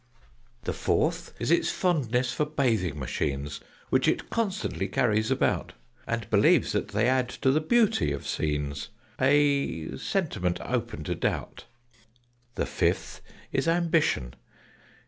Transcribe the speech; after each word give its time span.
"The 0.63 0.73
fourth 0.73 1.35
is 1.37 1.51
its 1.51 1.69
fondness 1.69 2.33
for 2.33 2.43
bathing 2.43 2.97
machines, 2.97 3.61
Which 3.91 4.07
it 4.07 4.31
constantly 4.31 4.87
carries 4.87 5.29
about, 5.29 5.73
And 6.07 6.27
believes 6.31 6.71
that 6.71 6.87
they 6.87 7.07
add 7.07 7.29
to 7.45 7.51
the 7.51 7.61
beauty 7.61 8.11
of 8.11 8.27
scenes 8.27 8.89
A 9.21 9.95
sentiment 9.97 10.59
open 10.61 11.03
to 11.03 11.13
doubt. 11.13 11.65
"The 12.55 12.65
fifth 12.65 13.21
is 13.51 13.67
ambition. 13.67 14.33